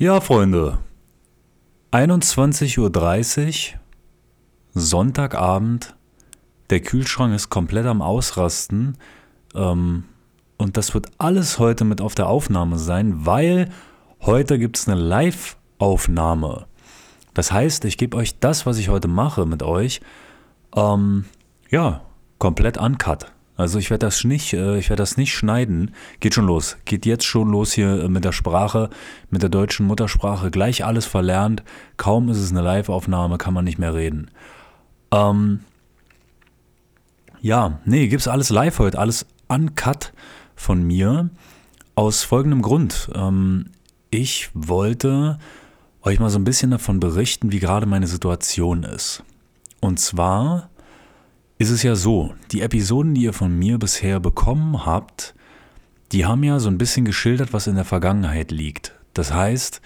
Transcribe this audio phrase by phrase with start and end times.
[0.00, 0.78] Ja, Freunde.
[1.90, 3.80] 21.30 Uhr,
[4.72, 5.96] Sonntagabend.
[6.70, 8.96] Der Kühlschrank ist komplett am Ausrasten.
[9.56, 10.04] Ähm,
[10.56, 13.70] und das wird alles heute mit auf der Aufnahme sein, weil
[14.20, 16.66] heute gibt es eine Live-Aufnahme.
[17.34, 20.00] Das heißt, ich gebe euch das, was ich heute mache mit euch,
[20.76, 21.24] ähm,
[21.70, 22.02] ja,
[22.38, 23.32] komplett uncut.
[23.58, 25.90] Also ich werde das nicht, äh, ich werde das nicht schneiden.
[26.20, 26.78] Geht schon los.
[26.84, 28.88] Geht jetzt schon los hier äh, mit der Sprache,
[29.30, 30.52] mit der deutschen Muttersprache.
[30.52, 31.64] Gleich alles verlernt.
[31.96, 34.30] Kaum ist es eine Live-Aufnahme, kann man nicht mehr reden.
[35.10, 35.60] Ähm,
[37.40, 40.12] ja, nee, gibt's alles live heute, alles uncut
[40.54, 41.28] von mir.
[41.96, 43.10] Aus folgendem Grund.
[43.16, 43.70] Ähm,
[44.10, 45.40] ich wollte
[46.02, 49.24] euch mal so ein bisschen davon berichten, wie gerade meine Situation ist.
[49.80, 50.70] Und zwar
[51.58, 55.34] ist es ja so, die Episoden, die ihr von mir bisher bekommen habt,
[56.12, 58.94] die haben ja so ein bisschen geschildert, was in der Vergangenheit liegt.
[59.12, 59.80] Das heißt,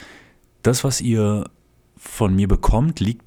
[0.62, 1.51] das, was ihr
[1.96, 3.26] von mir bekommt, liegt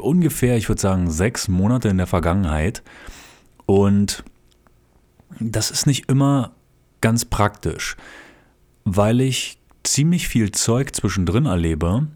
[0.00, 2.82] ungefähr, ich würde sagen, sechs Monate in der Vergangenheit.
[3.64, 4.24] Und
[5.40, 6.52] das ist nicht immer
[7.00, 7.96] ganz praktisch,
[8.84, 12.08] weil ich ziemlich viel Zeug zwischendrin erlebe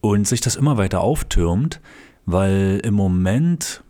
[0.00, 1.80] und sich das immer weiter auftürmt,
[2.24, 3.82] weil im Moment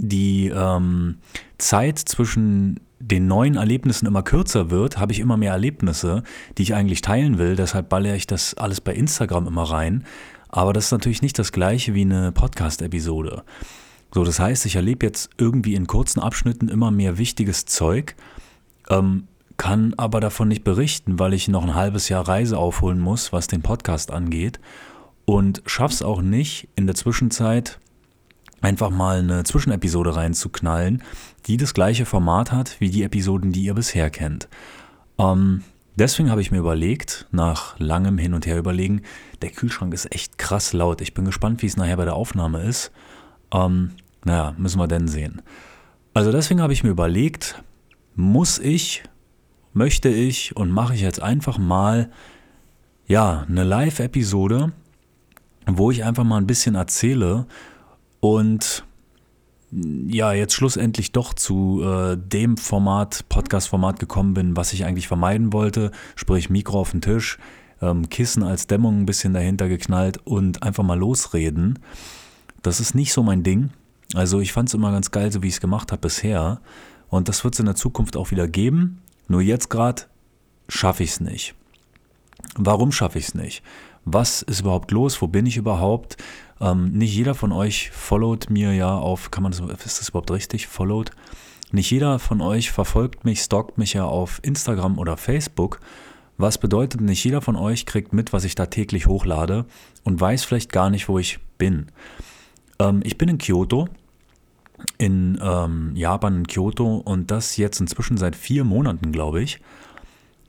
[0.00, 1.18] die ähm,
[1.58, 6.22] Zeit zwischen den neuen Erlebnissen immer kürzer wird, habe ich immer mehr Erlebnisse,
[6.58, 7.56] die ich eigentlich teilen will.
[7.56, 10.04] Deshalb ballere ich das alles bei Instagram immer rein.
[10.48, 13.44] Aber das ist natürlich nicht das gleiche wie eine Podcast-Episode.
[14.12, 18.16] So, das heißt, ich erlebe jetzt irgendwie in kurzen Abschnitten immer mehr wichtiges Zeug,
[18.88, 23.32] ähm, kann aber davon nicht berichten, weil ich noch ein halbes Jahr Reise aufholen muss,
[23.32, 24.58] was den Podcast angeht.
[25.26, 27.78] Und schaff's auch nicht, in der Zwischenzeit
[28.60, 31.02] einfach mal eine Zwischenepisode reinzuknallen,
[31.46, 34.48] die das gleiche Format hat wie die Episoden, die ihr bisher kennt.
[35.18, 35.62] Ähm,
[35.96, 39.02] deswegen habe ich mir überlegt, nach langem Hin und Her überlegen,
[39.42, 41.00] der Kühlschrank ist echt krass laut.
[41.00, 42.92] Ich bin gespannt, wie es nachher bei der Aufnahme ist.
[43.52, 43.92] Ähm,
[44.24, 45.42] naja, müssen wir denn sehen.
[46.12, 47.62] Also deswegen habe ich mir überlegt,
[48.14, 49.02] muss ich,
[49.72, 52.10] möchte ich und mache ich jetzt einfach mal,
[53.06, 54.72] ja, eine Live-Episode,
[55.66, 57.46] wo ich einfach mal ein bisschen erzähle,
[58.20, 58.84] und
[59.72, 65.52] ja, jetzt schlussendlich doch zu äh, dem Format, Podcast-Format gekommen bin, was ich eigentlich vermeiden
[65.52, 67.38] wollte, sprich Mikro auf den Tisch,
[67.80, 71.78] ähm, Kissen als Dämmung ein bisschen dahinter geknallt und einfach mal losreden.
[72.62, 73.70] Das ist nicht so mein Ding.
[74.14, 76.60] Also ich fand es immer ganz geil, so wie ich es gemacht habe bisher.
[77.08, 79.00] Und das wird es in der Zukunft auch wieder geben.
[79.28, 80.02] Nur jetzt gerade
[80.68, 81.54] schaffe ich es nicht.
[82.56, 83.62] Warum schaffe ich es nicht?
[84.04, 85.20] Was ist überhaupt los?
[85.20, 86.16] Wo bin ich überhaupt?
[86.60, 90.30] Ähm, nicht jeder von euch followt mir ja auf, kann man das, ist das überhaupt
[90.30, 90.66] richtig?
[90.66, 91.10] Followed?
[91.72, 95.80] Nicht jeder von euch verfolgt mich, stalkt mich ja auf Instagram oder Facebook.
[96.36, 99.66] Was bedeutet, nicht jeder von euch kriegt mit, was ich da täglich hochlade
[100.04, 101.86] und weiß vielleicht gar nicht, wo ich bin.
[102.78, 103.88] Ähm, ich bin in Kyoto,
[104.98, 109.60] in ähm, Japan, in Kyoto und das jetzt inzwischen seit vier Monaten, glaube ich.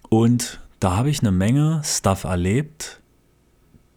[0.10, 3.01] Und da habe ich eine Menge Stuff erlebt,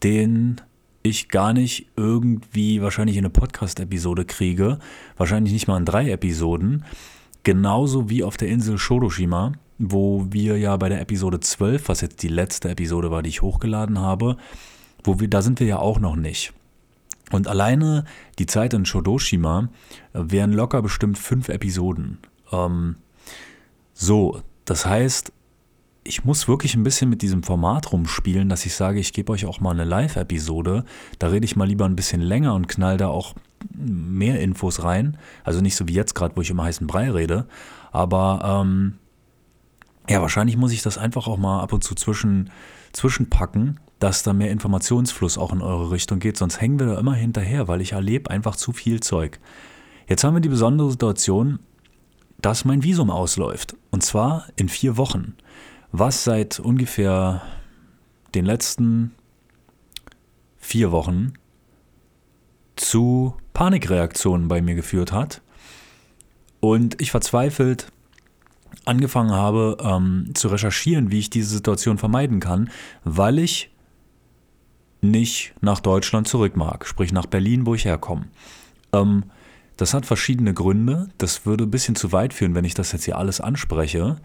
[0.05, 0.61] den
[1.03, 4.79] ich gar nicht irgendwie wahrscheinlich in eine Podcast-Episode kriege,
[5.17, 6.85] wahrscheinlich nicht mal in drei Episoden,
[7.43, 12.23] genauso wie auf der Insel Shodoshima, wo wir ja bei der Episode 12, was jetzt
[12.23, 14.37] die letzte Episode war, die ich hochgeladen habe,
[15.03, 16.53] wo wir, da sind wir ja auch noch nicht.
[17.31, 18.05] Und alleine
[18.39, 19.69] die Zeit in Shodoshima
[20.13, 22.19] wären locker bestimmt fünf Episoden.
[22.53, 22.97] Ähm,
[23.93, 25.33] so, das heißt,
[26.05, 29.47] ich muss wirklich ein bisschen mit diesem Format rumspielen, dass ich sage, ich gebe euch
[29.47, 30.85] auch mal eine Live-Episode.
[31.19, 33.35] Da rede ich mal lieber ein bisschen länger und knall da auch
[33.75, 35.17] mehr Infos rein.
[35.45, 37.47] Also nicht so wie jetzt gerade, wo ich immer heißen Brei rede.
[37.91, 38.99] Aber ähm,
[40.09, 42.51] ja, wahrscheinlich muss ich das einfach auch mal ab und zu zwischen,
[42.93, 46.37] zwischenpacken, dass da mehr Informationsfluss auch in eure Richtung geht.
[46.37, 49.41] Sonst hängen wir da immer hinterher, weil ich erlebe einfach zu viel Zeug.
[50.07, 51.61] Jetzt haben wir die besondere Situation,
[52.39, 53.75] dass mein Visum ausläuft.
[53.91, 55.35] Und zwar in vier Wochen
[55.97, 57.41] was seit ungefähr
[58.35, 59.15] den letzten
[60.57, 61.35] vier Wochen
[62.75, 65.41] zu Panikreaktionen bei mir geführt hat
[66.59, 67.93] und ich verzweifelt
[68.85, 72.71] angefangen habe ähm, zu recherchieren, wie ich diese Situation vermeiden kann,
[73.05, 73.71] weil ich
[75.01, 78.27] nicht nach Deutschland zurück mag, sprich nach Berlin, wo ich herkomme.
[78.93, 79.27] Ähm,
[79.77, 81.09] das hat verschiedene Gründe.
[81.19, 84.17] Das würde ein bisschen zu weit führen, wenn ich das jetzt hier alles anspreche.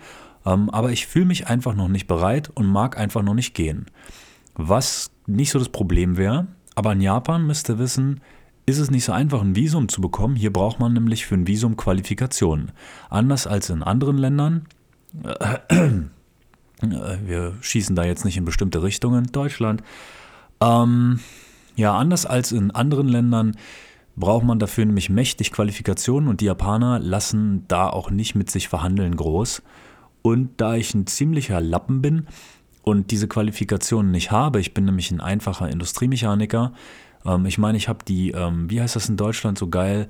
[0.45, 3.85] Ähm, aber ich fühle mich einfach noch nicht bereit und mag einfach noch nicht gehen.
[4.55, 8.21] Was nicht so das Problem wäre, aber in Japan müsst ihr wissen,
[8.65, 10.35] ist es nicht so einfach, ein Visum zu bekommen.
[10.35, 12.71] Hier braucht man nämlich für ein Visum Qualifikationen.
[13.09, 14.67] Anders als in anderen Ländern,
[15.23, 15.57] äh,
[16.81, 19.25] wir schießen da jetzt nicht in bestimmte Richtungen.
[19.31, 19.83] Deutschland.
[20.61, 21.19] Ähm,
[21.75, 23.55] ja, anders als in anderen Ländern
[24.15, 28.67] braucht man dafür nämlich mächtig Qualifikationen und die Japaner lassen da auch nicht mit sich
[28.67, 29.63] verhandeln groß.
[30.21, 32.27] Und da ich ein ziemlicher Lappen bin
[32.83, 36.73] und diese Qualifikationen nicht habe, ich bin nämlich ein einfacher Industriemechaniker,
[37.25, 40.09] ähm, ich meine, ich habe die, ähm, wie heißt das in Deutschland so geil,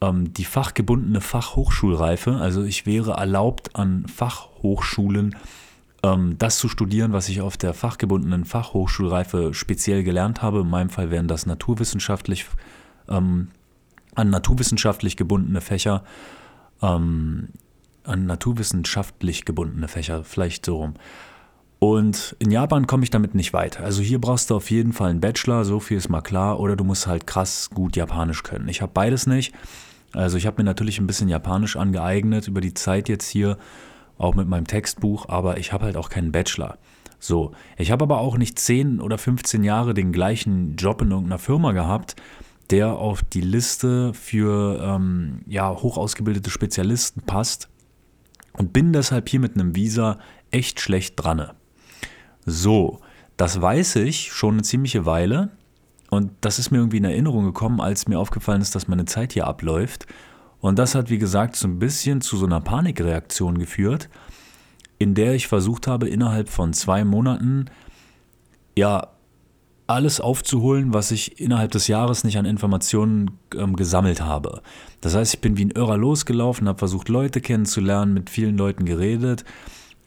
[0.00, 5.36] ähm, die fachgebundene Fachhochschulreife, also ich wäre erlaubt an Fachhochschulen
[6.02, 10.60] ähm, das zu studieren, was ich auf der fachgebundenen Fachhochschulreife speziell gelernt habe.
[10.60, 12.46] In meinem Fall wären das naturwissenschaftlich,
[13.08, 13.48] ähm,
[14.14, 16.02] an naturwissenschaftlich gebundene Fächer,
[16.82, 17.48] ähm,
[18.04, 20.94] an naturwissenschaftlich gebundene Fächer, vielleicht so rum.
[21.78, 23.82] Und in Japan komme ich damit nicht weiter.
[23.82, 26.76] Also hier brauchst du auf jeden Fall einen Bachelor, so viel ist mal klar, oder
[26.76, 28.68] du musst halt krass gut Japanisch können.
[28.68, 29.52] Ich habe beides nicht.
[30.12, 33.58] Also ich habe mir natürlich ein bisschen Japanisch angeeignet über die Zeit jetzt hier
[34.16, 36.78] auch mit meinem Textbuch, aber ich habe halt auch keinen Bachelor.
[37.18, 41.40] So, ich habe aber auch nicht 10 oder 15 Jahre den gleichen Job in irgendeiner
[41.40, 42.14] Firma gehabt,
[42.70, 47.71] der auf die Liste für ähm, ja, hoch ausgebildete Spezialisten passt
[48.52, 50.18] und bin deshalb hier mit einem Visa
[50.50, 51.50] echt schlecht dran.
[52.44, 53.00] So,
[53.36, 55.50] das weiß ich schon eine ziemliche Weile
[56.10, 59.32] und das ist mir irgendwie in Erinnerung gekommen, als mir aufgefallen ist, dass meine Zeit
[59.32, 60.06] hier abläuft
[60.60, 64.08] und das hat, wie gesagt, so ein bisschen zu so einer Panikreaktion geführt,
[64.98, 67.66] in der ich versucht habe, innerhalb von zwei Monaten
[68.76, 69.08] ja
[69.86, 74.62] alles aufzuholen, was ich innerhalb des Jahres nicht an Informationen ähm, gesammelt habe.
[75.00, 78.84] Das heißt, ich bin wie ein Irrer losgelaufen, habe versucht, Leute kennenzulernen, mit vielen Leuten
[78.84, 79.44] geredet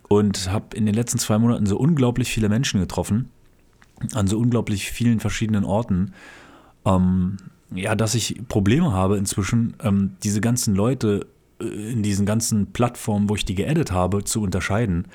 [0.07, 3.29] und habe in den letzten zwei Monaten so unglaublich viele Menschen getroffen,
[4.13, 6.13] an so unglaublich vielen verschiedenen Orten.
[6.85, 7.37] Ähm,
[7.73, 11.27] ja, dass ich Probleme habe inzwischen, ähm, diese ganzen Leute
[11.59, 15.07] äh, in diesen ganzen Plattformen, wo ich die geedit habe, zu unterscheiden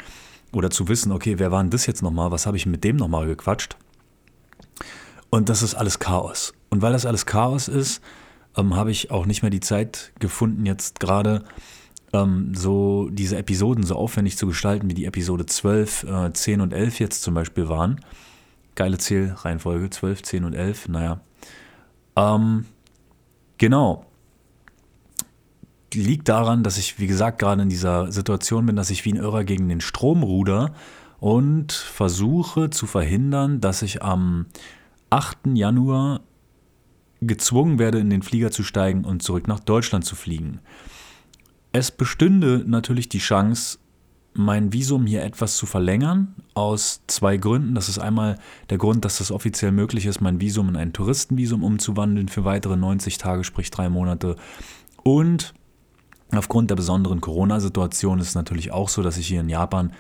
[0.52, 2.96] oder zu wissen, okay, wer war denn das jetzt nochmal, was habe ich mit dem
[2.96, 3.76] nochmal gequatscht?
[5.30, 6.52] Und das ist alles Chaos.
[6.68, 8.02] Und weil das alles Chaos ist,
[8.56, 11.44] ähm, habe ich auch nicht mehr die Zeit gefunden, jetzt gerade
[12.12, 16.72] ähm, so diese Episoden so aufwendig zu gestalten, wie die Episode 12, äh, 10 und
[16.72, 18.00] 11 jetzt zum Beispiel waren.
[18.74, 21.20] Geile Zählreihenfolge, 12, 10 und 11, naja.
[22.16, 22.66] Ähm,
[23.58, 24.06] genau.
[25.92, 29.16] Liegt daran, dass ich, wie gesagt, gerade in dieser Situation bin, dass ich wie ein
[29.16, 30.72] Irrer gegen den Strom ruder
[31.18, 34.46] und versuche zu verhindern, dass ich am
[35.10, 35.38] 8.
[35.54, 36.20] Januar
[37.20, 40.60] gezwungen werde, in den Flieger zu steigen und zurück nach Deutschland zu fliegen.
[41.72, 43.78] Es bestünde natürlich die Chance,
[44.32, 47.74] mein Visum hier etwas zu verlängern, aus zwei Gründen.
[47.74, 48.38] Das ist einmal
[48.70, 52.76] der Grund, dass es offiziell möglich ist, mein Visum in ein Touristenvisum umzuwandeln für weitere
[52.76, 54.36] 90 Tage, sprich drei Monate.
[55.02, 55.54] Und
[56.32, 59.92] aufgrund der besonderen Corona-Situation ist es natürlich auch so, dass ich hier in Japan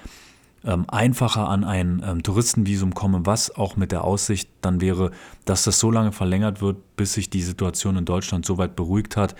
[0.64, 5.10] ähm, einfacher an ein ähm, Touristenvisum komme, was auch mit der Aussicht dann wäre,
[5.44, 9.16] dass das so lange verlängert wird, bis sich die Situation in Deutschland so weit beruhigt
[9.16, 9.34] hat,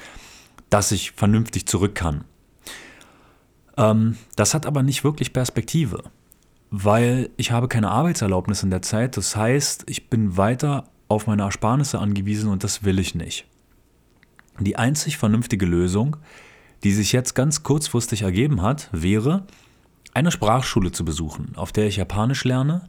[0.70, 2.24] dass ich vernünftig zurück kann.
[3.76, 6.04] Ähm, das hat aber nicht wirklich Perspektive,
[6.70, 9.16] weil ich habe keine Arbeitserlaubnis in der Zeit.
[9.16, 13.46] Das heißt, ich bin weiter auf meine Ersparnisse angewiesen und das will ich nicht.
[14.58, 16.16] Die einzig vernünftige Lösung,
[16.84, 19.44] die sich jetzt ganz kurzfristig ergeben hat, wäre,
[20.14, 22.88] eine Sprachschule zu besuchen, auf der ich Japanisch lerne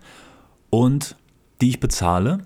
[0.69, 1.15] und
[1.61, 2.45] die ich bezahle.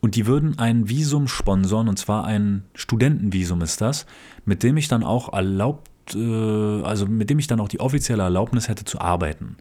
[0.00, 4.04] Und die würden ein Visum sponsern, und zwar ein Studentenvisum ist das,
[4.44, 8.22] mit dem ich dann auch erlaubt äh, also mit dem ich dann auch die offizielle
[8.22, 9.56] Erlaubnis hätte zu arbeiten.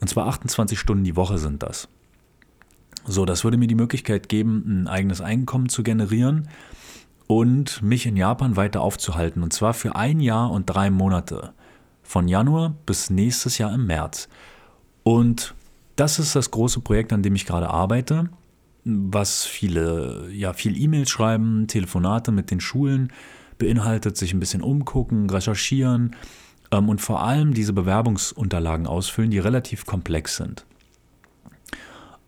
[0.00, 1.88] Und zwar 28 Stunden die Woche sind das.
[3.04, 6.48] So, das würde mir die Möglichkeit geben, ein eigenes Einkommen zu generieren
[7.26, 9.42] und mich in Japan weiter aufzuhalten.
[9.42, 11.52] Und zwar für ein Jahr und drei Monate.
[12.06, 14.28] Von Januar bis nächstes Jahr im März.
[15.02, 15.54] Und
[15.96, 18.28] das ist das große Projekt, an dem ich gerade arbeite,
[18.84, 23.12] was viele, ja, viel E-Mails schreiben, Telefonate mit den Schulen
[23.58, 26.14] beinhaltet, sich ein bisschen umgucken, recherchieren
[26.70, 30.64] ähm, und vor allem diese Bewerbungsunterlagen ausfüllen, die relativ komplex sind.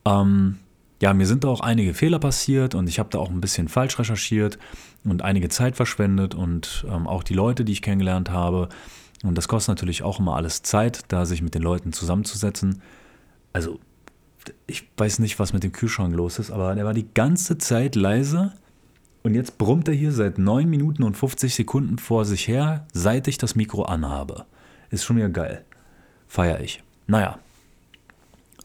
[0.04, 0.58] Ähm,
[1.00, 3.68] ja, mir sind da auch einige Fehler passiert und ich habe da auch ein bisschen
[3.68, 4.58] falsch recherchiert
[5.04, 8.68] und einige Zeit verschwendet und ähm, auch die Leute, die ich kennengelernt habe.
[9.24, 12.82] Und das kostet natürlich auch immer alles Zeit, da sich mit den Leuten zusammenzusetzen.
[13.52, 13.80] Also,
[14.66, 17.96] ich weiß nicht, was mit dem Kühlschrank los ist, aber der war die ganze Zeit
[17.96, 18.52] leise
[19.22, 23.28] und jetzt brummt er hier seit 9 Minuten und 50 Sekunden vor sich her, seit
[23.28, 24.46] ich das Mikro anhabe.
[24.90, 25.64] Ist schon wieder geil.
[26.28, 26.82] Feier ich.
[27.06, 27.38] Naja.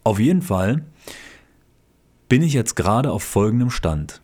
[0.03, 0.83] Auf jeden Fall
[2.29, 4.22] bin ich jetzt gerade auf folgendem Stand.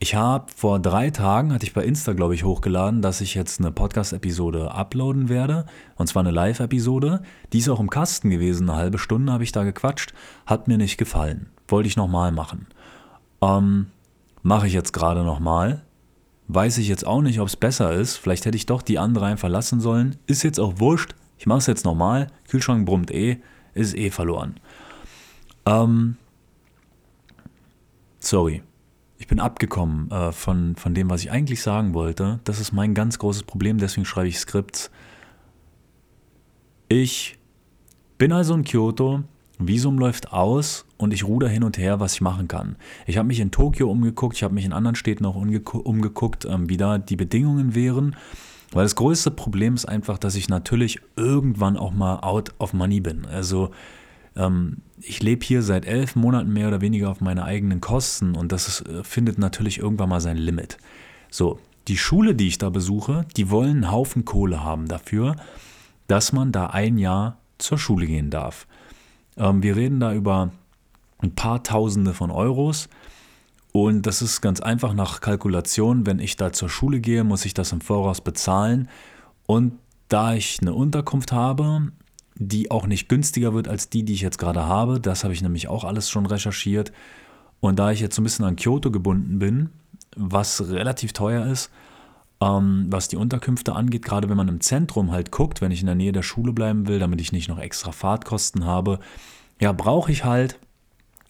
[0.00, 3.58] Ich habe vor drei Tagen, hatte ich bei Insta, glaube ich, hochgeladen, dass ich jetzt
[3.58, 5.66] eine Podcast-Episode uploaden werde.
[5.96, 7.22] Und zwar eine Live-Episode.
[7.52, 8.70] Die ist auch im Kasten gewesen.
[8.70, 10.14] Eine halbe Stunde habe ich da gequatscht.
[10.46, 11.50] Hat mir nicht gefallen.
[11.66, 12.68] Wollte ich nochmal machen.
[13.42, 13.88] Ähm,
[14.42, 15.82] Mache ich jetzt gerade nochmal.
[16.46, 18.16] Weiß ich jetzt auch nicht, ob es besser ist.
[18.16, 20.16] Vielleicht hätte ich doch die andere einfach lassen sollen.
[20.26, 21.14] Ist jetzt auch wurscht.
[21.38, 22.28] Ich mache es jetzt nochmal.
[22.48, 23.38] Kühlschrank brummt eh.
[23.74, 24.58] Ist eh verloren.
[25.66, 26.16] Ähm,
[28.20, 28.62] sorry.
[29.18, 32.38] Ich bin abgekommen äh, von, von dem, was ich eigentlich sagen wollte.
[32.44, 34.90] Das ist mein ganz großes Problem, deswegen schreibe ich Skripts.
[36.88, 37.36] Ich
[38.16, 39.24] bin also in Kyoto,
[39.58, 42.76] Visum läuft aus und ich ruder hin und her, was ich machen kann.
[43.06, 46.68] Ich habe mich in Tokio umgeguckt, ich habe mich in anderen Städten auch umgeguckt, ähm,
[46.68, 48.14] wie da die Bedingungen wären.
[48.70, 53.00] Weil das größte Problem ist einfach, dass ich natürlich irgendwann auch mal out of money
[53.00, 53.26] bin.
[53.26, 53.70] Also
[54.38, 58.52] ähm, ich lebe hier seit elf Monaten mehr oder weniger auf meine eigenen Kosten und
[58.52, 60.78] das ist, äh, findet natürlich irgendwann mal sein Limit.
[61.30, 65.36] So, die Schule, die ich da besuche, die wollen einen Haufen Kohle haben dafür,
[66.06, 68.66] dass man da ein Jahr zur Schule gehen darf.
[69.36, 70.52] Ähm, wir reden da über
[71.18, 72.88] ein paar Tausende von Euros.
[73.72, 76.06] Und das ist ganz einfach nach Kalkulation.
[76.06, 78.88] Wenn ich da zur Schule gehe, muss ich das im Voraus bezahlen.
[79.46, 79.74] Und
[80.08, 81.92] da ich eine Unterkunft habe,
[82.38, 85.00] die auch nicht günstiger wird als die, die ich jetzt gerade habe.
[85.00, 86.92] Das habe ich nämlich auch alles schon recherchiert.
[87.60, 89.70] Und da ich jetzt so ein bisschen an Kyoto gebunden bin,
[90.16, 91.70] was relativ teuer ist,
[92.40, 95.86] ähm, was die Unterkünfte angeht, gerade wenn man im Zentrum halt guckt, wenn ich in
[95.86, 99.00] der Nähe der Schule bleiben will, damit ich nicht noch extra Fahrtkosten habe,
[99.60, 100.58] ja, brauche ich halt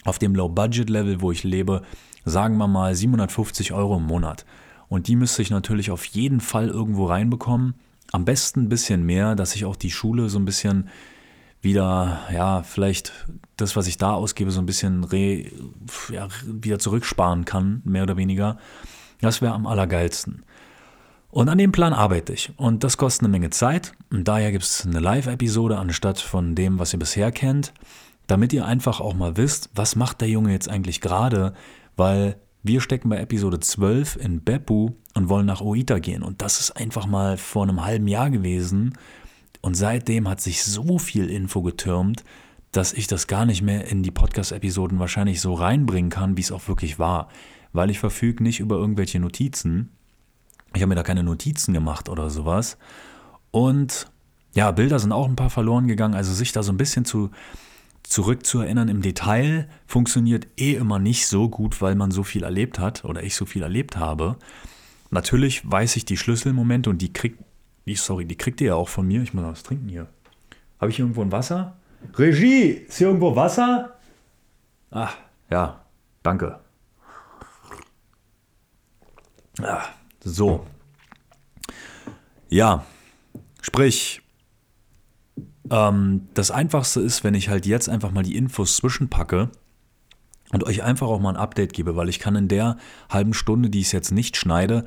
[0.05, 1.83] auf dem Low-Budget-Level, wo ich lebe,
[2.27, 4.45] sagen wir mal 750 Euro im Monat.
[4.89, 7.75] Und die müsste ich natürlich auf jeden Fall irgendwo reinbekommen.
[8.13, 10.89] Am besten ein bisschen mehr, dass ich auch die Schule so ein bisschen
[11.61, 13.13] wieder, ja, vielleicht
[13.57, 15.47] das, was ich da ausgebe, so ein bisschen re,
[16.11, 18.59] ja, wieder zurücksparen kann, mehr oder weniger.
[19.21, 20.45] Das wäre am allergeilsten.
[21.31, 22.53] Und an dem Plan arbeite ich.
[22.57, 23.93] Und das kostet eine Menge Zeit.
[24.11, 27.75] Und daher gibt es eine Live-Episode anstatt von dem, was ihr bisher kennt,
[28.27, 31.53] damit ihr einfach auch mal wisst, was macht der Junge jetzt eigentlich gerade,
[31.97, 36.23] weil wir stecken bei Episode 12 in Beppu und wollen nach Oita gehen.
[36.23, 38.95] Und das ist einfach mal vor einem halben Jahr gewesen.
[39.61, 42.25] Und seitdem hat sich so viel Info getürmt,
[42.73, 46.53] dass ich das gar nicht mehr in die Podcast-Episoden wahrscheinlich so reinbringen kann, wie es
[46.53, 47.29] auch wirklich war.
[47.73, 49.91] Weil ich verfüge nicht über irgendwelche Notizen.
[50.75, 52.77] Ich habe mir da keine Notizen gemacht oder sowas.
[53.51, 54.11] Und
[54.55, 56.15] ja, Bilder sind auch ein paar verloren gegangen.
[56.15, 57.31] Also sich da so ein bisschen zu
[58.09, 63.05] zurückzuerinnern im Detail funktioniert eh immer nicht so gut, weil man so viel erlebt hat
[63.05, 64.37] oder ich so viel erlebt habe.
[65.11, 67.39] Natürlich weiß ich die Schlüsselmomente und die kriegt,
[67.95, 69.23] sorry, die kriegt ihr ja auch von mir.
[69.23, 70.09] Ich muss was trinken hier.
[70.81, 71.77] Habe ich irgendwo ein Wasser?
[72.15, 73.99] Regie, ist hier irgendwo Wasser?
[74.91, 75.15] Ach,
[75.51, 75.85] ja,
[76.23, 76.61] danke.
[79.61, 79.85] Ah,
[80.21, 80.67] so.
[82.49, 82.87] Ja,
[83.61, 84.23] sprich,
[85.71, 89.51] ähm, das Einfachste ist, wenn ich halt jetzt einfach mal die Infos zwischenpacke
[90.53, 92.77] und euch einfach auch mal ein Update gebe, weil ich kann in der
[93.11, 94.85] halben Stunde, die ich jetzt nicht schneide,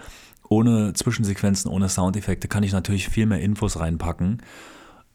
[0.49, 4.41] ohne Zwischensequenzen, ohne Soundeffekte, kann ich natürlich viel mehr Infos reinpacken.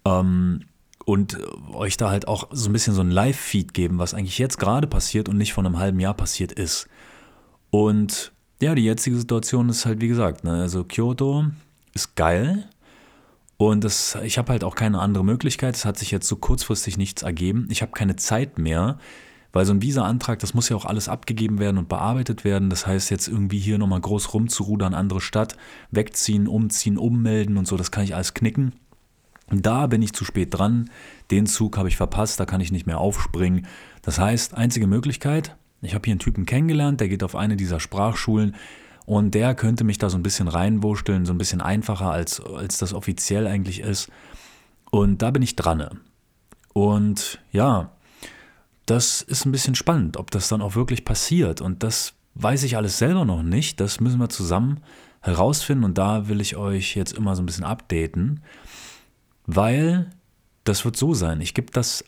[0.04, 0.62] Ähm,
[1.04, 1.38] und
[1.72, 4.88] euch da halt auch so ein bisschen so ein Live-Feed geben, was eigentlich jetzt gerade
[4.88, 6.88] passiert und nicht vor einem halben Jahr passiert ist.
[7.70, 11.44] Und ja, die jetzige Situation ist halt, wie gesagt, ne, also Kyoto
[11.94, 12.68] ist geil,
[13.56, 15.74] und das, ich habe halt auch keine andere Möglichkeit.
[15.74, 17.66] Es hat sich jetzt so kurzfristig nichts ergeben.
[17.70, 18.98] Ich habe keine Zeit mehr,
[19.52, 22.68] weil so ein Visa-Antrag, das muss ja auch alles abgegeben werden und bearbeitet werden.
[22.68, 25.56] Das heißt, jetzt irgendwie hier nochmal groß rumzurudern, andere Stadt,
[25.90, 28.74] wegziehen, umziehen, ummelden und so, das kann ich alles knicken.
[29.48, 30.90] Da bin ich zu spät dran.
[31.30, 33.66] Den Zug habe ich verpasst, da kann ich nicht mehr aufspringen.
[34.02, 37.80] Das heißt, einzige Möglichkeit, ich habe hier einen Typen kennengelernt, der geht auf eine dieser
[37.80, 38.56] Sprachschulen.
[39.06, 42.78] Und der könnte mich da so ein bisschen reinwurschteln, so ein bisschen einfacher als, als
[42.78, 44.10] das offiziell eigentlich ist.
[44.90, 46.00] Und da bin ich dran.
[46.72, 47.92] Und ja,
[48.84, 51.60] das ist ein bisschen spannend, ob das dann auch wirklich passiert.
[51.60, 53.80] Und das weiß ich alles selber noch nicht.
[53.80, 54.80] Das müssen wir zusammen
[55.20, 55.84] herausfinden.
[55.84, 58.42] Und da will ich euch jetzt immer so ein bisschen updaten,
[59.46, 60.10] weil
[60.64, 61.40] das wird so sein.
[61.40, 62.04] Ich gebe das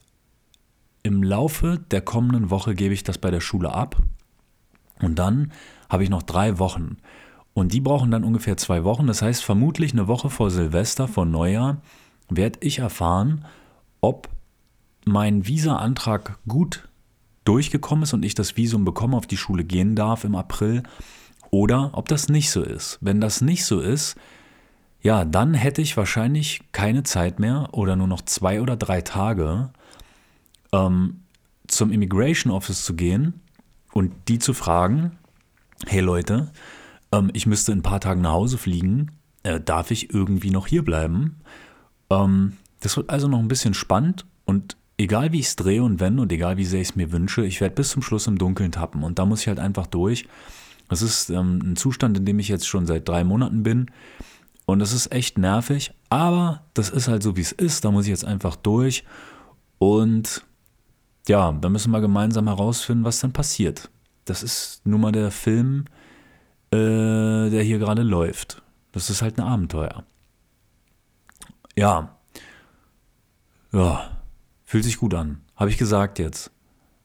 [1.05, 3.97] im Laufe der kommenden Woche, gebe ich das bei der Schule ab.
[5.01, 5.53] Und dann
[5.89, 6.99] habe ich noch drei Wochen.
[7.55, 9.07] Und die brauchen dann ungefähr zwei Wochen.
[9.07, 11.79] Das heißt, vermutlich eine Woche vor Silvester, vor Neujahr,
[12.29, 13.45] werde ich erfahren,
[14.01, 14.29] ob
[15.05, 16.89] mein Visa-Antrag gut
[17.45, 20.83] durchgekommen ist und ich das Visum bekomme, auf die Schule gehen darf im April
[21.51, 22.99] oder ob das nicht so ist.
[23.01, 24.17] Wenn das nicht so ist,
[25.01, 29.71] ja, dann hätte ich wahrscheinlich keine Zeit mehr oder nur noch zwei oder drei Tage
[30.73, 31.23] ähm,
[31.67, 33.41] zum Immigration Office zu gehen
[33.93, 35.18] und die zu fragen,
[35.87, 36.51] hey Leute,
[37.13, 40.67] ähm, ich müsste in ein paar Tagen nach Hause fliegen, äh, darf ich irgendwie noch
[40.67, 41.41] hier bleiben?
[42.11, 46.01] Ähm, das wird also noch ein bisschen spannend und egal wie ich es drehe und
[46.01, 48.39] wende und egal wie sehr ich es mir wünsche, ich werde bis zum Schluss im
[48.39, 50.27] Dunkeln tappen und da muss ich halt einfach durch.
[50.89, 53.91] Das ist ähm, ein Zustand, in dem ich jetzt schon seit drei Monaten bin
[54.67, 57.85] und das ist echt nervig, aber das ist halt so, wie es ist.
[57.85, 59.05] Da muss ich jetzt einfach durch
[59.79, 60.45] und
[61.29, 63.91] ja, da müssen wir gemeinsam herausfinden, was dann passiert.
[64.29, 65.87] Das ist nun mal der Film,
[66.71, 68.63] äh, der hier gerade läuft.
[68.93, 70.05] Das ist halt ein Abenteuer.
[71.77, 72.17] Ja.
[73.73, 74.11] Ja.
[74.65, 75.41] Fühlt sich gut an.
[75.57, 76.51] Habe ich gesagt jetzt.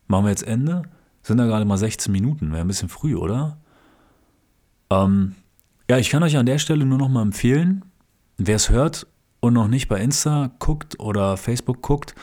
[0.08, 0.84] Machen wir jetzt Ende?
[1.22, 2.52] Sind da gerade mal 16 Minuten.
[2.52, 3.58] Wäre ein bisschen früh, oder?
[4.90, 5.36] Ähm,
[5.90, 7.86] ja, ich kann euch an der Stelle nur noch mal empfehlen,
[8.38, 9.08] wer es hört
[9.40, 12.16] und noch nicht bei Insta guckt oder Facebook guckt,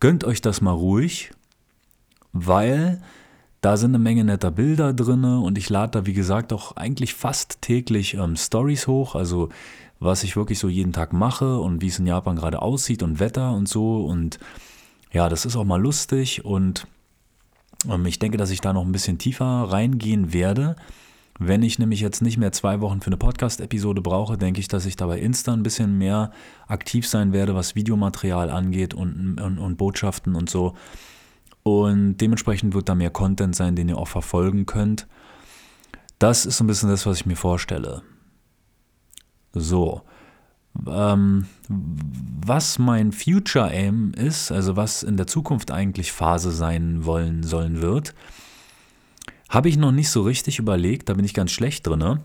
[0.00, 1.32] gönnt euch das mal ruhig,
[2.32, 3.00] weil
[3.60, 7.14] da sind eine Menge netter Bilder drin und ich lade da, wie gesagt, auch eigentlich
[7.14, 9.50] fast täglich ähm, Stories hoch, also
[9.98, 13.20] was ich wirklich so jeden Tag mache und wie es in Japan gerade aussieht und
[13.20, 14.04] Wetter und so.
[14.06, 14.38] Und
[15.12, 16.86] ja, das ist auch mal lustig und
[17.88, 20.76] ähm, ich denke, dass ich da noch ein bisschen tiefer reingehen werde.
[21.38, 24.84] Wenn ich nämlich jetzt nicht mehr zwei Wochen für eine Podcast-Episode brauche, denke ich, dass
[24.84, 26.32] ich da bei Insta ein bisschen mehr
[26.66, 30.74] aktiv sein werde, was Videomaterial angeht und, und, und Botschaften und so.
[31.70, 35.06] Und dementsprechend wird da mehr Content sein, den ihr auch verfolgen könnt.
[36.18, 38.02] Das ist so ein bisschen das, was ich mir vorstelle.
[39.52, 40.02] So.
[40.86, 47.42] Ähm, was mein Future Aim ist, also was in der Zukunft eigentlich Phase sein wollen
[47.42, 48.14] sollen wird,
[49.48, 52.20] habe ich noch nicht so richtig überlegt, da bin ich ganz schlecht drin.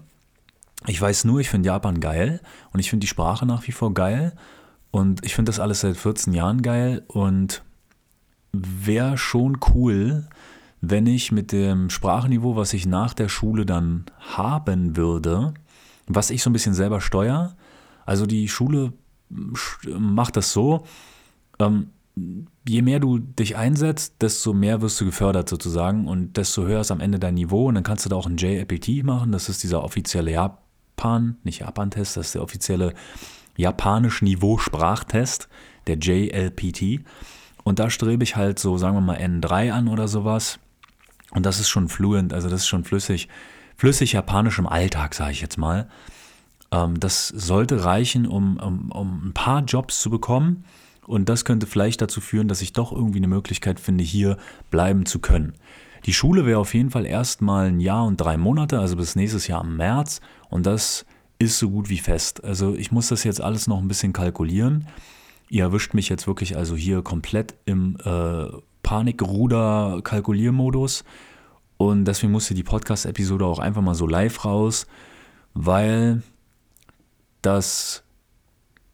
[0.87, 3.93] Ich weiß nur, ich finde Japan geil und ich finde die Sprache nach wie vor
[3.93, 4.33] geil
[4.91, 7.63] und ich finde das alles seit 14 Jahren geil und
[8.63, 10.27] wäre schon cool,
[10.81, 15.53] wenn ich mit dem Sprachniveau, was ich nach der Schule dann haben würde,
[16.07, 17.55] was ich so ein bisschen selber steuere.
[18.05, 18.93] Also die Schule
[19.29, 20.85] macht das so,
[21.59, 21.89] ähm,
[22.67, 26.91] je mehr du dich einsetzt, desto mehr wirst du gefördert sozusagen und desto höher ist
[26.91, 29.63] am Ende dein Niveau und dann kannst du da auch ein JLPT machen, das ist
[29.63, 32.94] dieser offizielle Japan, nicht Japan-Test, das ist der offizielle
[33.57, 35.50] japanisch Niveau-Sprachtest,
[35.87, 37.05] der JLPT.
[37.65, 40.59] Und da strebe ich halt so, sagen wir mal, N3 an oder sowas.
[41.31, 43.27] Und das ist schon fluent, also das ist schon flüssig,
[43.75, 45.89] flüssig japanisch im Alltag, sage ich jetzt mal.
[46.71, 50.63] Ähm, das sollte reichen, um, um, um ein paar Jobs zu bekommen.
[51.07, 54.37] Und das könnte vielleicht dazu führen, dass ich doch irgendwie eine Möglichkeit finde, hier
[54.69, 55.53] bleiben zu können.
[56.05, 59.47] Die Schule wäre auf jeden Fall erstmal ein Jahr und drei Monate, also bis nächstes
[59.47, 60.21] Jahr im März.
[60.49, 61.03] Und das
[61.39, 62.43] ist so gut wie fest.
[62.43, 64.85] Also ich muss das jetzt alles noch ein bisschen kalkulieren.
[65.50, 68.48] Ihr erwischt mich jetzt wirklich also hier komplett im äh,
[68.84, 71.05] Panikruder-Kalkuliermodus.
[71.77, 74.88] Und deswegen musste die Podcast-Episode auch einfach mal so live raus,
[75.53, 76.24] weil
[77.42, 78.03] das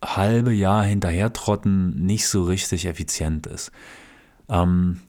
[0.03, 3.71] halbe Jahr hinterhertrotten nicht so richtig effizient ist.
[4.49, 5.01] Ähm,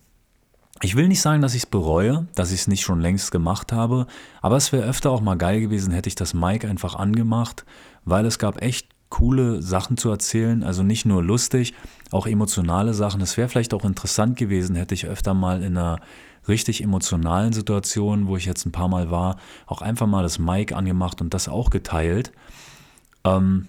[0.83, 3.73] ich will nicht sagen, dass ich es bereue, dass ich es nicht schon längst gemacht
[3.73, 4.07] habe,
[4.41, 7.65] aber es wäre öfter auch mal geil gewesen, hätte ich das Mic einfach angemacht,
[8.05, 11.75] weil es gab echt coole Sachen zu erzählen, also nicht nur lustig,
[12.11, 13.21] auch emotionale Sachen.
[13.21, 16.01] Es wäre vielleicht auch interessant gewesen, hätte ich öfter mal in einer
[16.49, 20.75] richtig emotionalen Situation, wo ich jetzt ein paar Mal war, auch einfach mal das Mic
[20.75, 22.33] angemacht und das auch geteilt.
[23.25, 23.69] Ähm,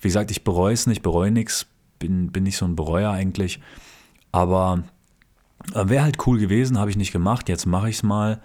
[0.00, 1.66] wie gesagt, ich bereue es nicht, bereue nichts,
[2.00, 3.60] bin, bin nicht so ein Bereuer eigentlich.
[4.32, 4.82] Aber
[5.72, 8.40] äh, wäre halt cool gewesen, habe ich nicht gemacht, jetzt mache ich es mal.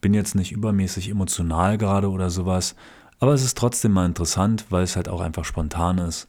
[0.00, 2.74] Bin jetzt nicht übermäßig emotional gerade oder sowas.
[3.20, 6.26] Aber es ist trotzdem mal interessant, weil es halt auch einfach spontan ist.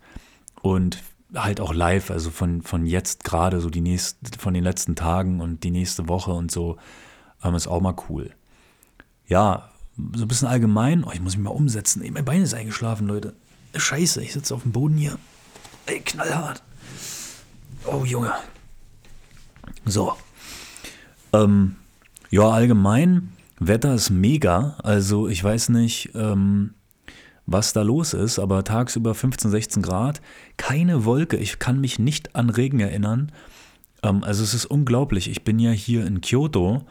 [0.62, 1.02] Und
[1.34, 5.40] halt auch live, also von, von jetzt gerade, so die nächsten, von den letzten Tagen
[5.40, 6.78] und die nächste Woche und so,
[7.44, 8.32] ähm, ist auch mal cool.
[9.28, 9.72] Ja,
[10.14, 11.04] so ein bisschen allgemein.
[11.04, 12.02] Oh, ich muss mich mal umsetzen.
[12.02, 13.34] Ey, mein Bein ist eingeschlafen, Leute.
[13.76, 15.18] Scheiße, ich sitze auf dem Boden hier.
[15.86, 16.62] Ey, knallhart.
[17.86, 18.34] Oh, Junge.
[19.86, 20.14] So.
[21.32, 21.78] Ähm,
[22.30, 24.76] ja, allgemein, Wetter ist mega.
[24.84, 26.74] Also, ich weiß nicht, ähm,
[27.46, 30.22] was da los ist, aber tagsüber 15, 16 Grad,
[30.58, 31.38] keine Wolke.
[31.38, 33.32] Ich kann mich nicht an Regen erinnern.
[34.04, 35.30] Ähm, also es ist unglaublich.
[35.30, 36.84] Ich bin ja hier in Kyoto,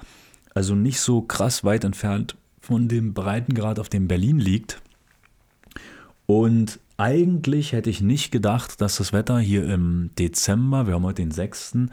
[0.55, 4.81] also nicht so krass weit entfernt von dem Breitengrad, auf dem Berlin liegt.
[6.27, 11.23] Und eigentlich hätte ich nicht gedacht, dass das Wetter hier im Dezember, wir haben heute
[11.23, 11.89] den 6.,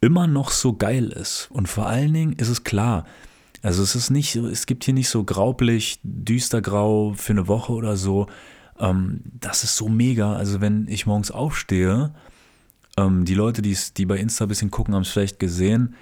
[0.00, 1.48] immer noch so geil ist.
[1.50, 3.06] Und vor allen Dingen ist es klar,
[3.64, 7.96] also es ist nicht, es gibt hier nicht so graublich, düstergrau für eine Woche oder
[7.96, 8.26] so.
[8.78, 10.34] Ähm, das ist so mega.
[10.34, 12.12] Also wenn ich morgens aufstehe,
[12.98, 15.94] ähm, die Leute, die bei Insta ein bisschen gucken, haben es vielleicht gesehen,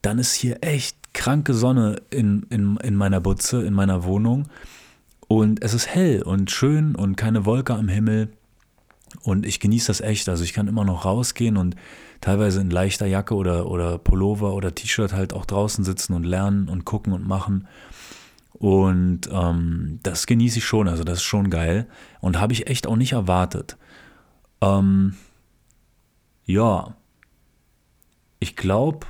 [0.00, 4.46] dann ist hier echt kranke Sonne in, in, in meiner Butze, in meiner Wohnung.
[5.26, 8.30] Und es ist hell und schön und keine Wolke am Himmel.
[9.22, 10.28] Und ich genieße das echt.
[10.28, 11.76] Also ich kann immer noch rausgehen und
[12.20, 16.68] teilweise in leichter Jacke oder, oder Pullover oder T-Shirt halt auch draußen sitzen und lernen
[16.68, 17.66] und gucken und machen.
[18.52, 20.88] Und ähm, das genieße ich schon.
[20.88, 21.86] Also das ist schon geil.
[22.20, 23.76] Und habe ich echt auch nicht erwartet.
[24.60, 25.14] Ähm,
[26.44, 26.96] ja,
[28.40, 29.06] ich glaube,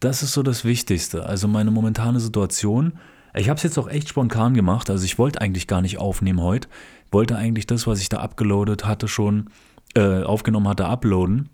[0.00, 1.24] das ist so das Wichtigste.
[1.24, 2.98] Also meine momentane Situation.
[3.34, 4.90] Ich habe es jetzt auch echt spontan gemacht.
[4.90, 6.68] Also ich wollte eigentlich gar nicht aufnehmen heute.
[7.10, 9.50] Wollte eigentlich das, was ich da abgeloadet hatte, schon
[9.94, 11.48] äh, aufgenommen hatte, uploaden.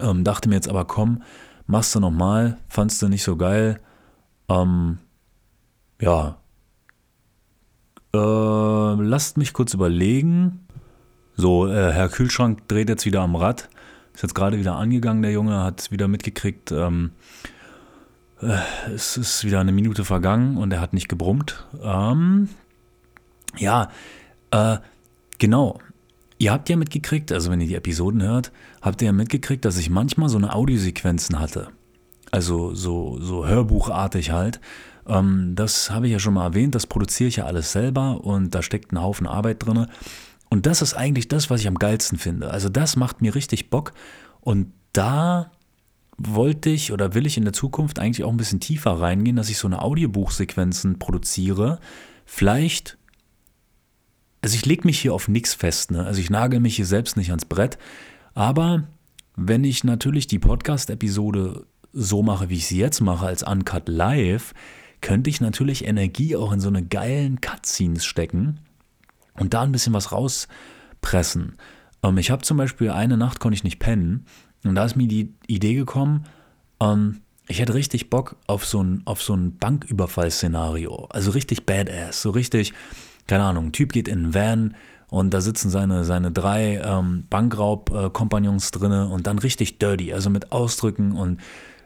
[0.00, 1.22] Ähm, dachte mir jetzt aber, komm,
[1.66, 2.58] machst du nochmal.
[2.68, 3.80] Fandst du nicht so geil.
[4.48, 4.98] Ähm,
[6.00, 6.38] ja.
[8.14, 10.66] Äh, lasst mich kurz überlegen.
[11.36, 13.68] So, äh, Herr Kühlschrank dreht jetzt wieder am Rad.
[14.14, 17.10] Ist jetzt gerade wieder angegangen, der Junge, hat wieder mitgekriegt, ähm,
[18.40, 18.58] äh,
[18.94, 21.66] es ist wieder eine Minute vergangen und er hat nicht gebrummt.
[21.82, 22.48] Ähm,
[23.56, 23.88] ja,
[24.54, 24.78] äh,
[25.38, 25.78] genau.
[26.38, 29.78] Ihr habt ja mitgekriegt, also wenn ihr die Episoden hört, habt ihr ja mitgekriegt, dass
[29.78, 31.68] ich manchmal so eine Audiosequenzen hatte.
[32.30, 34.60] Also so, so hörbuchartig halt.
[35.06, 38.54] Ähm, das habe ich ja schon mal erwähnt, das produziere ich ja alles selber und
[38.54, 39.86] da steckt ein Haufen Arbeit drin.
[40.50, 42.50] Und das ist eigentlich das, was ich am geilsten finde.
[42.50, 43.92] Also das macht mir richtig Bock.
[44.40, 45.50] Und da
[46.16, 49.50] wollte ich oder will ich in der Zukunft eigentlich auch ein bisschen tiefer reingehen, dass
[49.50, 51.80] ich so eine Audiobuchsequenzen produziere.
[52.24, 52.98] Vielleicht,
[54.44, 56.04] also ich lege mich hier auf nichts fest, ne?
[56.04, 57.78] also ich nagel mich hier selbst nicht ans Brett,
[58.34, 58.84] aber
[59.36, 64.52] wenn ich natürlich die Podcast-Episode so mache, wie ich sie jetzt mache, als Uncut Live,
[65.00, 68.60] könnte ich natürlich Energie auch in so eine geilen Cutscenes stecken
[69.40, 71.56] und da ein bisschen was rauspressen.
[72.02, 74.26] Ähm, ich habe zum Beispiel eine Nacht konnte ich nicht pennen
[74.62, 76.26] und da ist mir die Idee gekommen,
[76.80, 81.06] ähm, ich hätte richtig Bock auf so ein, auf so ein Banküberfall-Szenario.
[81.10, 82.74] Also richtig badass, so richtig,
[83.26, 84.74] keine Ahnung, ein Typ geht in einen Van
[85.08, 90.52] und da sitzen seine, seine drei ähm, Bankraub-Kompagnons drinne und dann richtig dirty, also mit
[90.52, 91.40] Ausdrücken und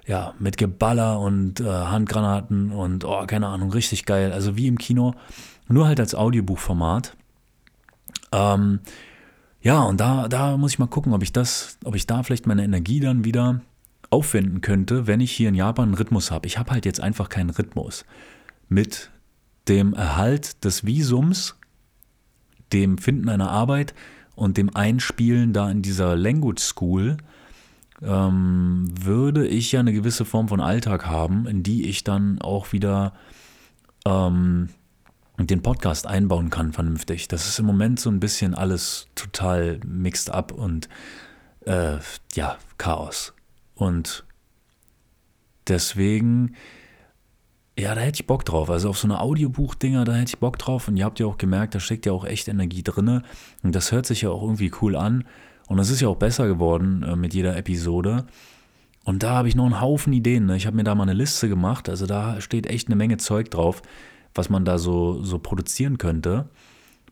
[0.06, 4.32] ja, mit Geballer und äh, Handgranaten und oh, keine Ahnung, richtig geil.
[4.32, 5.14] Also wie im Kino,
[5.68, 7.14] nur halt als Audiobuchformat.
[8.32, 8.80] Ähm,
[9.60, 12.46] ja, und da, da muss ich mal gucken, ob ich das, ob ich da vielleicht
[12.46, 13.60] meine Energie dann wieder
[14.08, 16.46] aufwenden könnte, wenn ich hier in Japan einen Rhythmus habe.
[16.46, 18.06] Ich habe halt jetzt einfach keinen Rhythmus.
[18.70, 19.10] Mit
[19.68, 21.56] dem Erhalt des Visums,
[22.72, 23.94] dem Finden einer Arbeit
[24.34, 27.16] und dem Einspielen da in dieser Language School
[28.02, 32.72] ähm, würde ich ja eine gewisse Form von Alltag haben, in die ich dann auch
[32.72, 33.12] wieder
[34.06, 34.68] ähm,
[35.38, 37.28] den Podcast einbauen kann vernünftig.
[37.28, 40.88] Das ist im Moment so ein bisschen alles total mixed up und
[41.64, 41.98] äh,
[42.34, 43.34] ja, Chaos.
[43.74, 44.24] Und
[45.68, 46.56] deswegen,
[47.78, 48.70] ja, da hätte ich Bock drauf.
[48.70, 50.88] Also auf so eine Audiobuch-Dinger, da hätte ich Bock drauf.
[50.88, 53.22] Und ihr habt ja auch gemerkt, da steckt ja auch echt Energie drin.
[53.62, 55.24] Und das hört sich ja auch irgendwie cool an.
[55.66, 58.26] Und das ist ja auch besser geworden äh, mit jeder Episode.
[59.04, 60.46] Und da habe ich noch einen Haufen Ideen.
[60.46, 60.56] Ne?
[60.56, 61.88] Ich habe mir da mal eine Liste gemacht.
[61.88, 63.82] Also da steht echt eine Menge Zeug drauf
[64.34, 66.48] was man da so, so produzieren könnte,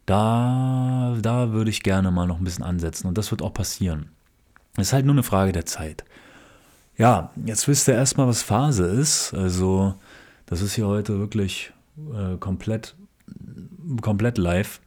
[0.06, 3.08] da, da würde ich gerne mal noch ein bisschen ansetzen.
[3.08, 4.10] Und das wird auch passieren.
[4.76, 6.04] Es ist halt nur eine Frage der Zeit.
[6.96, 9.34] Ja, jetzt wisst ihr erstmal, was Phase ist.
[9.34, 9.94] Also,
[10.46, 11.72] das ist hier heute wirklich
[12.14, 12.96] äh, komplett,
[14.00, 14.80] komplett live.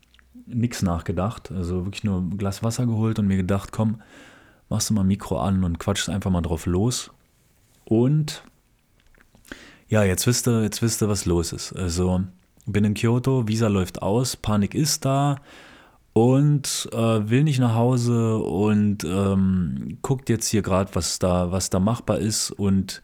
[0.46, 1.52] Nichts nachgedacht.
[1.52, 4.02] Also wirklich nur ein Glas Wasser geholt und mir gedacht, komm,
[4.70, 7.12] machst du mal Mikro an und quatschst einfach mal drauf los.
[7.86, 8.44] Und
[9.90, 11.74] ja, jetzt wisst ihr, jetzt wisst ihr, was los ist.
[11.74, 12.24] Also
[12.66, 15.38] bin in Kyoto, Visa läuft aus, Panik ist da
[16.14, 21.70] und äh, will nicht nach Hause und ähm, guckt jetzt hier gerade, was da, was
[21.70, 23.02] da machbar ist und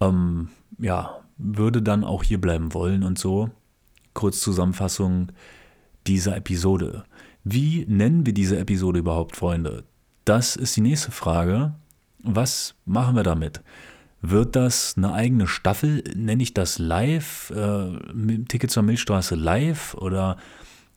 [0.00, 3.50] ähm, ja, würde dann auch hier bleiben wollen und so.
[4.14, 5.32] Kurz Zusammenfassung
[6.06, 7.04] dieser Episode.
[7.44, 9.84] Wie nennen wir diese Episode überhaupt, Freunde?
[10.24, 11.74] Das ist die nächste Frage.
[12.22, 13.62] Was machen wir damit?
[14.22, 16.04] Wird das eine eigene Staffel?
[16.14, 17.50] Nenne ich das live?
[17.50, 19.94] Äh, Ticket zur Milchstraße live?
[19.94, 20.36] Oder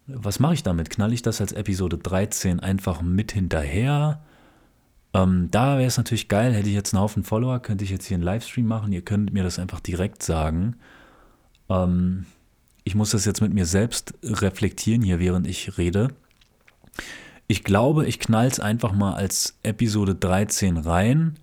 [0.07, 0.89] was mache ich damit?
[0.89, 4.21] Knall ich das als Episode 13 einfach mit hinterher?
[5.13, 8.05] Ähm, da wäre es natürlich geil, hätte ich jetzt einen Haufen Follower, könnte ich jetzt
[8.05, 8.91] hier einen Livestream machen.
[8.91, 10.75] Ihr könnt mir das einfach direkt sagen.
[11.69, 12.25] Ähm,
[12.83, 16.09] ich muss das jetzt mit mir selbst reflektieren hier, während ich rede.
[17.47, 21.35] Ich glaube, ich knall es einfach mal als Episode 13 rein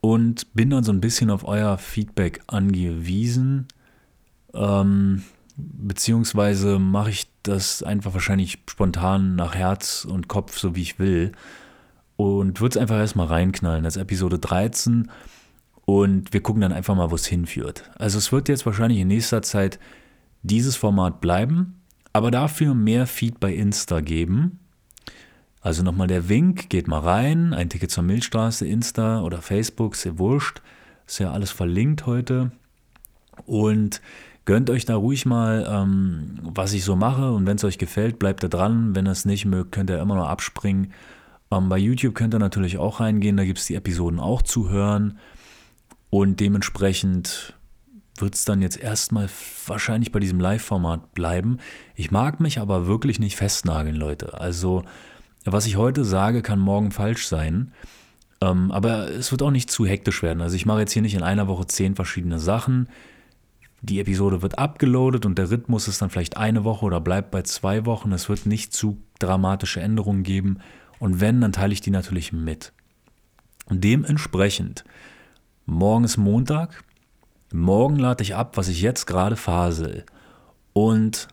[0.00, 3.68] und bin dann so ein bisschen auf euer Feedback angewiesen.
[4.52, 5.22] Ähm,
[5.56, 11.32] beziehungsweise mache ich das einfach wahrscheinlich spontan nach Herz und Kopf, so wie ich will.
[12.16, 15.10] Und würde es einfach erstmal reinknallen als Episode 13.
[15.84, 17.90] Und wir gucken dann einfach mal, wo es hinführt.
[17.98, 19.78] Also es wird jetzt wahrscheinlich in nächster Zeit
[20.42, 24.60] dieses Format bleiben, aber dafür mehr Feed bei Insta geben.
[25.60, 30.18] Also nochmal der Wink, geht mal rein, ein Ticket zur Milchstraße, Insta oder Facebook, ist
[30.18, 30.60] wurscht,
[31.06, 32.50] ist ja alles verlinkt heute.
[33.46, 34.00] Und
[34.44, 38.18] gönnt euch da ruhig mal, ähm, was ich so mache und wenn es euch gefällt,
[38.18, 38.94] bleibt da dran.
[38.94, 40.92] Wenn ihr es nicht mögt, könnt ihr immer noch abspringen.
[41.52, 44.70] Ähm, bei YouTube könnt ihr natürlich auch reingehen, da gibt es die Episoden auch zu
[44.70, 45.18] hören.
[46.08, 47.54] Und dementsprechend
[48.16, 49.28] wird es dann jetzt erstmal
[49.66, 51.58] wahrscheinlich bei diesem Live-Format bleiben.
[51.94, 54.40] Ich mag mich aber wirklich nicht festnageln, Leute.
[54.40, 54.84] Also,
[55.44, 57.72] was ich heute sage, kann morgen falsch sein.
[58.40, 60.42] Ähm, aber es wird auch nicht zu hektisch werden.
[60.42, 62.88] Also, ich mache jetzt hier nicht in einer Woche zehn verschiedene Sachen.
[63.80, 67.42] Die Episode wird abgeloadet und der Rhythmus ist dann vielleicht eine Woche oder bleibt bei
[67.42, 68.12] zwei Wochen.
[68.12, 70.58] Es wird nicht zu dramatische Änderungen geben.
[71.02, 72.72] Und wenn, dann teile ich die natürlich mit.
[73.66, 74.84] Und dementsprechend,
[75.66, 76.84] morgen ist Montag.
[77.52, 80.04] Morgen lade ich ab, was ich jetzt gerade fasel.
[80.72, 81.26] Und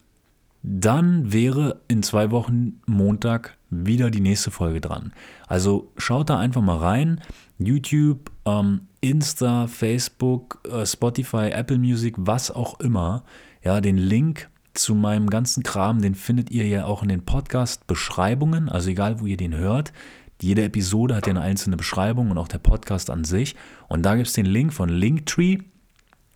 [0.64, 5.14] dann wäre in zwei Wochen Montag wieder die nächste Folge dran.
[5.46, 7.22] Also schaut da einfach mal rein.
[7.60, 13.24] YouTube, ähm, Insta, Facebook, äh, Spotify, Apple Music, was auch immer.
[13.64, 18.70] Ja, den Link zu meinem ganzen Kram, den findet ihr ja auch in den Podcast-Beschreibungen,
[18.70, 19.94] also egal wo ihr den hört.
[20.42, 23.56] Jede Episode hat ja eine einzelne Beschreibung und auch der Podcast an sich.
[23.90, 25.58] Und da gibt es den Link von Linktree.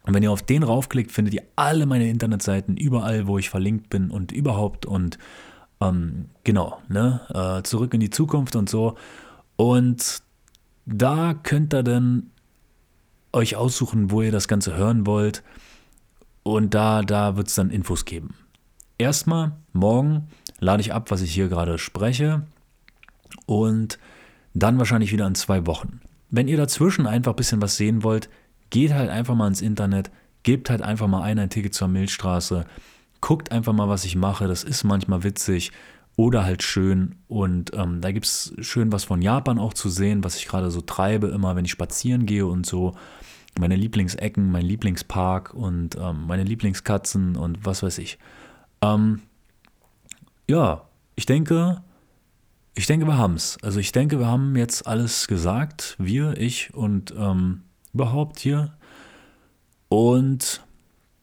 [0.06, 3.90] Und wenn ihr auf den raufklickt, findet ihr alle meine Internetseiten überall, wo ich verlinkt
[3.90, 5.18] bin und überhaupt und
[5.80, 8.96] ähm, genau, ne, äh, zurück in die Zukunft und so.
[9.56, 10.22] Und
[10.86, 12.32] da könnt ihr dann
[13.32, 15.44] euch aussuchen, wo ihr das Ganze hören wollt.
[16.44, 18.36] Und da, da wird es dann Infos geben.
[18.98, 20.28] Erstmal, morgen
[20.60, 22.44] lade ich ab, was ich hier gerade spreche.
[23.46, 23.98] Und
[24.54, 26.02] dann wahrscheinlich wieder in zwei Wochen.
[26.30, 28.30] Wenn ihr dazwischen einfach ein bisschen was sehen wollt,
[28.70, 30.12] geht halt einfach mal ins Internet,
[30.44, 32.66] gebt halt einfach mal ein, ein Ticket zur Milchstraße,
[33.22, 34.48] guckt einfach mal, was ich mache.
[34.48, 35.72] Das ist manchmal witzig
[36.16, 37.16] oder halt schön.
[37.28, 40.72] Und ähm, da gibt es schön was von Japan auch zu sehen, was ich gerade
[40.72, 42.96] so treibe, immer wenn ich spazieren gehe und so.
[43.60, 48.18] Meine Lieblingsecken, mein Lieblingspark und ähm, meine Lieblingskatzen und was weiß ich.
[48.82, 49.22] Ähm,
[50.50, 51.82] ja, ich denke,
[52.76, 53.58] ich denke, wir haben es.
[53.62, 55.96] Also ich denke, wir haben jetzt alles gesagt.
[56.00, 57.62] Wir, ich und ähm,
[57.94, 58.74] überhaupt hier.
[59.90, 60.66] Und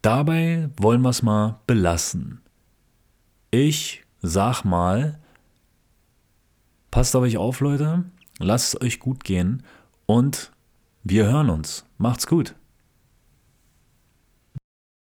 [0.02, 2.40] dabei wollen wir es mal belassen.
[3.50, 5.18] Ich sag mal,
[6.92, 8.04] passt auf euch auf, Leute,
[8.38, 9.64] lasst es euch gut gehen
[10.06, 10.52] und
[11.02, 11.86] wir hören uns.
[11.98, 12.54] Macht's gut.